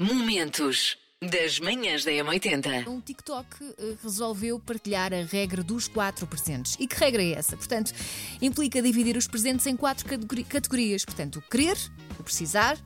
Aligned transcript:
Momentos 0.00 0.96
das 1.22 1.60
manhãs 1.60 2.02
da 2.06 2.10
M80. 2.10 2.88
Um 2.88 3.02
TikTok 3.02 3.46
eh, 3.78 3.94
resolveu 4.02 4.58
partilhar 4.58 5.12
a 5.12 5.22
regra 5.24 5.62
dos 5.62 5.86
quatro 5.88 6.26
presentes. 6.26 6.74
E 6.80 6.86
que 6.86 6.96
regra 6.96 7.22
é 7.22 7.32
essa? 7.32 7.54
Portanto, 7.54 7.92
implica 8.40 8.80
dividir 8.80 9.14
os 9.18 9.26
presentes 9.28 9.66
em 9.66 9.76
quatro 9.76 10.06
categori- 10.06 10.44
categorias. 10.44 11.04
Portanto, 11.04 11.36
o 11.40 11.42
querer, 11.42 11.76
o 12.18 12.22
precisar, 12.22 12.78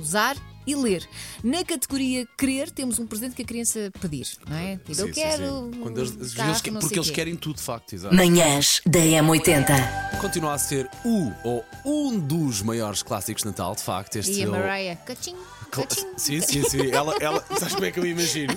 usar 0.00 0.34
e 0.66 0.74
ler. 0.74 1.06
Na 1.44 1.62
categoria 1.62 2.26
querer, 2.38 2.70
temos 2.70 2.98
um 2.98 3.06
presente 3.06 3.34
que 3.34 3.42
a 3.42 3.44
criança 3.44 3.92
pedir, 4.00 4.26
não 4.48 4.56
é? 4.56 4.80
Diz, 4.86 4.98
eu 4.98 5.08
Sim, 5.08 5.12
sim, 5.12 5.20
quero. 5.20 5.70
sim. 5.74 5.80
Quando 5.82 5.98
eles- 5.98 6.32
carro, 6.32 6.48
eles 6.50 6.60
porque 6.80 6.94
eles 6.98 7.08
quê. 7.08 7.14
querem 7.14 7.36
tudo, 7.36 7.56
de 7.56 7.62
facto, 7.62 7.92
exato. 7.92 8.14
Manhãs 8.14 8.80
da 8.86 9.00
M80. 9.00 10.11
Continua 10.22 10.54
a 10.54 10.58
ser 10.58 10.88
o 11.04 11.32
ou 11.42 11.64
um 11.84 12.16
dos 12.18 12.62
maiores 12.62 13.02
clássicos 13.02 13.42
de 13.42 13.48
Natal, 13.48 13.74
de 13.74 13.82
facto. 13.82 14.16
Este 14.16 14.32
E 14.32 14.42
a 14.44 14.46
é 14.46 14.48
Mariah, 14.48 14.96
cachim, 15.04 15.34
Cla- 15.70 15.84
cachim. 15.84 16.06
Sim, 16.16 16.40
sim, 16.40 16.62
sim. 16.62 16.90
Ela, 16.92 17.14
ela, 17.20 17.44
sabes 17.58 17.74
como 17.74 17.84
é 17.86 17.90
que 17.90 17.98
eu 17.98 18.06
imagino? 18.06 18.56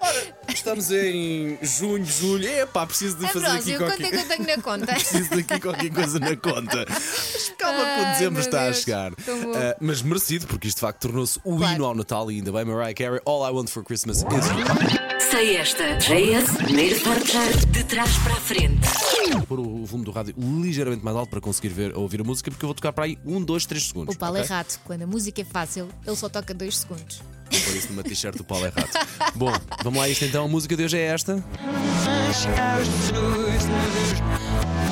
Ora, 0.00 0.34
estamos 0.48 0.90
em 0.90 1.58
junho, 1.62 2.04
julho. 2.04 2.46
Epá, 2.46 2.86
preciso 2.86 3.16
de 3.16 3.26
fazer 3.26 3.46
aqui 3.46 3.78
quanto 3.78 3.92
é 3.92 3.96
qualquer 3.96 4.10
que 4.10 4.16
eu 4.16 4.28
tenho 4.28 4.46
na 4.56 4.62
conta? 4.62 4.86
Preciso 4.92 5.30
de 5.30 5.40
aqui 5.40 5.60
qualquer 5.60 5.90
coisa 5.90 6.18
na 6.18 6.36
conta. 6.36 6.84
Mas 6.88 7.52
calma 7.58 7.78
que 7.80 8.00
o 8.00 8.04
Ai, 8.04 8.12
dezembro 8.12 8.40
está 8.40 8.60
a 8.60 8.64
Deus, 8.64 8.76
chegar. 8.76 9.14
tão 9.14 9.40
bom. 9.40 9.52
Ah, 9.56 9.76
mas 9.80 10.02
merecido, 10.02 10.46
porque 10.46 10.68
isto 10.68 10.76
de 10.76 10.80
facto 10.82 11.00
tornou-se 11.00 11.40
o 11.42 11.56
Claro. 11.56 11.74
hino 11.74 11.84
ao 11.86 11.94
Natal 11.94 12.30
e 12.30 12.36
ainda 12.36 12.52
bem 12.52 12.64
Mariah 12.66 12.92
Carey. 12.94 13.20
All 13.24 13.48
I 13.48 13.50
Want 13.50 13.68
for 13.70 13.82
Christmas 13.82 14.18
is 14.18 14.22
You. 14.24 15.11
Sei 15.32 15.56
esta. 15.56 15.96
JS, 15.96 16.58
primeiro 16.58 17.00
forjar 17.00 17.56
de 17.68 17.82
trás 17.84 18.18
para 18.18 18.34
a 18.34 18.36
frente. 18.36 18.86
Vou 19.32 19.46
pôr 19.46 19.60
o 19.60 19.86
volume 19.86 20.04
do 20.04 20.10
rádio 20.10 20.34
ligeiramente 20.36 21.02
mais 21.02 21.16
alto 21.16 21.30
para 21.30 21.40
conseguir 21.40 21.70
ver, 21.70 21.96
ouvir 21.96 22.20
a 22.20 22.24
música, 22.24 22.50
porque 22.50 22.62
eu 22.62 22.68
vou 22.68 22.74
tocar 22.74 22.92
para 22.92 23.06
aí 23.06 23.18
um, 23.24 23.42
dois, 23.42 23.64
três 23.64 23.88
segundos. 23.88 24.14
O 24.14 24.18
Paulo 24.18 24.36
é 24.36 24.40
ok? 24.42 24.54
rato. 24.54 24.78
Quando 24.84 25.00
a 25.00 25.06
música 25.06 25.40
é 25.40 25.44
fácil, 25.44 25.88
ele 26.06 26.16
só 26.16 26.28
toca 26.28 26.52
dois 26.52 26.76
segundos. 26.76 27.22
Vou 27.50 27.60
pôr 27.62 27.74
isso 27.74 27.88
numa 27.88 28.02
t-shirt 28.02 28.36
do 28.36 28.44
Paulo 28.44 28.66
é 28.66 28.68
rato. 28.68 28.90
Bom, 29.34 29.50
vamos 29.82 30.00
lá, 30.00 30.06
isto 30.06 30.26
então. 30.26 30.44
A 30.44 30.48
música 30.48 30.76
de 30.76 30.84
hoje 30.84 30.98
é 30.98 31.06
esta. 31.06 31.42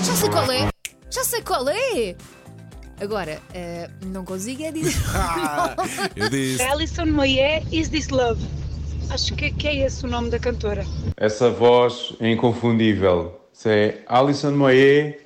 Já 0.02 0.14
sei 0.16 0.30
qual 0.30 0.50
é! 0.50 0.68
Já 1.10 1.24
sei 1.24 1.42
qual 1.42 1.68
é! 1.68 2.16
Agora, 2.98 3.42
eh, 3.52 3.90
não 4.06 4.24
consigo 4.24 4.62
é 4.62 4.72
dizer. 4.72 4.96
Ah, 5.14 5.76
eu 6.16 6.30
disse. 6.30 6.62
Alison 6.62 7.04
Moyet, 7.04 7.66
Is 7.70 7.90
This 7.90 8.08
Love? 8.08 8.59
Acho 9.10 9.34
que, 9.34 9.50
que 9.50 9.66
é 9.66 9.76
esse 9.84 10.06
o 10.06 10.08
nome 10.08 10.30
da 10.30 10.38
cantora. 10.38 10.84
Essa 11.16 11.50
voz 11.50 12.14
é 12.20 12.30
inconfundível. 12.30 13.40
Se 13.52 13.68
é 13.68 14.04
Alison 14.06 14.52
Moyet, 14.52 15.18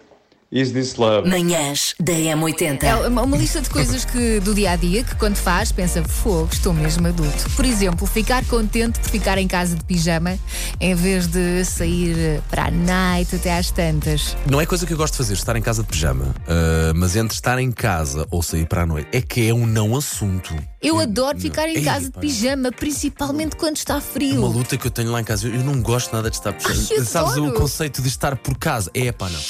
Is 0.54 0.70
This 0.70 0.94
Love? 0.94 1.28
Manhãs 1.28 1.96
da 1.98 2.12
M80. 2.12 2.84
É 2.84 2.94
uma 3.08 3.22
uma 3.22 3.36
lista 3.36 3.60
de 3.60 3.68
coisas 3.68 4.04
que 4.04 4.38
do 4.38 4.54
dia 4.54 4.70
a 4.70 4.76
dia 4.76 5.02
que 5.02 5.16
quando 5.16 5.34
faz 5.34 5.72
pensa, 5.72 6.00
fogo, 6.04 6.48
estou 6.52 6.72
mesmo 6.72 7.08
adulto. 7.08 7.50
Por 7.56 7.64
exemplo, 7.64 8.06
ficar 8.06 8.44
contente 8.44 9.00
por 9.00 9.10
ficar 9.10 9.36
em 9.36 9.48
casa 9.48 9.74
de 9.74 9.82
pijama 9.82 10.38
em 10.80 10.94
vez 10.94 11.26
de 11.26 11.64
sair 11.64 12.40
para 12.48 12.66
a 12.66 12.70
night 12.70 13.34
até 13.34 13.58
às 13.58 13.72
tantas. 13.72 14.36
Não 14.48 14.60
é 14.60 14.66
coisa 14.66 14.86
que 14.86 14.92
eu 14.92 14.96
gosto 14.96 15.14
de 15.14 15.18
fazer, 15.18 15.32
estar 15.34 15.56
em 15.56 15.62
casa 15.62 15.82
de 15.82 15.88
pijama. 15.88 16.32
Ah, 16.46 16.92
mas 16.94 17.16
entre 17.16 17.34
estar 17.34 17.58
em 17.58 17.72
casa 17.72 18.24
ou 18.30 18.40
sair 18.40 18.66
para 18.66 18.82
a 18.82 18.86
noite, 18.86 19.08
é 19.12 19.20
que 19.20 19.48
é 19.48 19.52
um 19.52 19.66
não 19.66 19.96
assunto. 19.96 20.54
Eu 20.80 21.00
adoro 21.00 21.34
Não. 21.34 21.40
ficar 21.40 21.66
em 21.68 21.78
Ei, 21.78 21.82
casa 21.82 22.10
de 22.10 22.18
pijama, 22.20 22.70
principalmente 22.70 23.56
quando 23.56 23.76
está 23.78 23.94
Uma 23.94 24.00
frio. 24.02 24.46
luta 24.46 24.76
que 24.76 24.86
eu 24.86 24.90
tenho 24.90 25.10
lá 25.10 25.20
em 25.20 25.24
casa. 25.24 25.48
Eu 25.48 25.54
eu 25.54 25.64
não 25.64 25.80
gosto 25.80 26.12
nada 26.12 26.28
de 26.30 26.36
estar 26.36 26.52
por 26.52 26.70
Ai, 26.70 26.76
Sabes 26.76 27.16
adoro. 27.16 27.48
o 27.48 27.52
conceito 27.54 28.02
de 28.02 28.08
estar 28.08 28.36
por 28.36 28.56
casa? 28.58 28.90
É 28.94 29.10
pá, 29.10 29.28
não. 29.30 29.40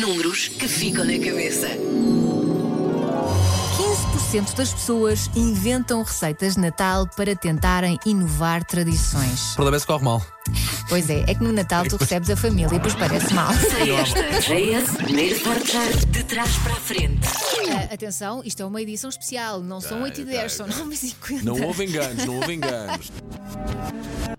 Números 0.00 0.48
que 0.48 0.66
ficam 0.66 1.04
na 1.04 1.18
cabeça. 1.18 1.66
15% 1.66 4.54
das 4.56 4.72
pessoas 4.72 5.28
inventam 5.36 6.02
receitas 6.02 6.54
de 6.54 6.60
Natal 6.60 7.06
para 7.14 7.36
tentarem 7.36 7.98
inovar 8.06 8.64
tradições. 8.64 9.52
O 9.52 9.56
problema 9.56 9.76
é 9.76 9.80
se 9.80 9.86
corre 9.86 10.02
mal. 10.04 10.22
Pois 10.88 11.10
é, 11.10 11.20
é 11.28 11.34
que 11.34 11.44
no 11.44 11.52
Natal 11.52 11.84
tu 11.86 11.96
recebes 11.96 12.30
a 12.30 12.36
família 12.36 12.68
e 12.68 12.70
depois 12.70 12.94
parece 12.94 13.34
mal. 13.34 13.52
Esta. 13.52 13.76
Forjar 15.40 15.92
de 16.06 16.24
trás 16.24 16.56
para 16.58 16.72
a 16.72 16.76
frente. 16.76 17.28
Ah, 17.70 17.92
atenção, 17.92 18.40
isto 18.44 18.62
é 18.62 18.66
uma 18.66 18.80
edição 18.80 19.10
especial, 19.10 19.60
não 19.60 19.78
são 19.80 20.02
8 20.02 20.22
e 20.22 20.24
10, 20.24 20.52
são 20.52 20.66
9 20.66 20.94
e 20.94 20.96
50. 20.96 21.44
Não 21.44 21.60
houve 21.66 21.84
enganos, 21.84 22.24
não 22.24 22.36
houve 22.36 22.54
enganos. 22.54 23.12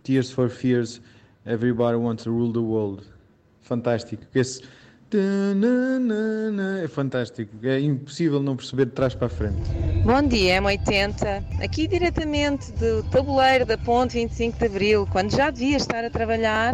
Tears 0.03 0.31
for 0.31 0.49
Fears, 0.49 0.99
Everybody 1.45 1.95
Wants 1.97 2.23
to 2.23 2.31
Rule 2.31 2.51
the 2.51 2.59
World. 2.59 3.03
Fantástico. 3.61 4.23
Esse. 4.33 4.63
É 6.84 6.88
fantástico. 6.88 7.51
É 7.63 7.79
impossível 7.79 8.41
não 8.41 8.56
perceber 8.56 8.85
de 8.85 8.91
trás 8.91 9.16
para 9.16 9.28
a 9.28 9.29
frente. 9.29 9.62
Bom 10.03 10.22
dia, 10.22 10.62
M80. 10.62 11.63
Aqui 11.63 11.88
diretamente 11.88 12.72
do 12.74 13.03
tabuleiro 13.03 13.66
da 13.66 13.78
Ponte 13.78 14.13
25 14.13 14.59
de 14.59 14.66
Abril, 14.66 15.07
quando 15.12 15.31
já 15.31 15.50
devia 15.50 15.78
estar 15.78 16.03
a 16.03 16.09
trabalhar. 16.09 16.73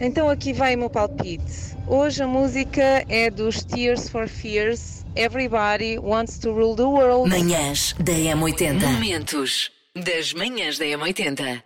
Então 0.00 0.28
aqui 0.28 0.52
vai 0.52 0.74
o 0.74 0.78
meu 0.78 0.90
palpite. 0.90 1.76
Hoje 1.86 2.22
a 2.22 2.26
música 2.26 3.04
é 3.08 3.30
dos 3.30 3.62
Tears 3.62 4.08
for 4.08 4.26
Fears. 4.26 5.04
Everybody 5.14 5.98
wants 5.98 6.38
to 6.38 6.50
rule 6.50 6.74
the 6.74 6.82
world. 6.82 7.30
Manhãs 7.30 7.94
da 8.00 8.12
M80. 8.12 8.80
Momentos 8.80 9.70
das 9.94 10.32
manhãs 10.32 10.78
da 10.78 10.86
M80. 10.86 11.62